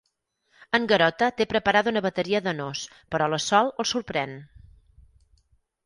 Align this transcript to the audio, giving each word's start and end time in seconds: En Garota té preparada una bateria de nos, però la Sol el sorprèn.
En 0.77 0.87
Garota 0.91 1.27
té 1.41 1.47
preparada 1.51 1.93
una 1.93 2.03
bateria 2.07 2.43
de 2.47 2.55
nos, 2.63 2.83
però 3.13 3.31
la 3.35 3.43
Sol 3.51 3.73
el 3.85 3.93
sorprèn. 3.95 4.39